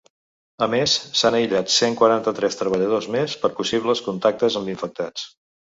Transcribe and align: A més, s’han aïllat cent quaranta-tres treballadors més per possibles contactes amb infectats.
A 0.65 0.67
més, 0.73 0.95
s’han 1.19 1.37
aïllat 1.41 1.73
cent 1.75 1.97
quaranta-tres 2.01 2.59
treballadors 2.63 3.11
més 3.19 3.39
per 3.45 3.55
possibles 3.61 4.05
contactes 4.09 4.63
amb 4.63 4.75
infectats. 4.77 5.33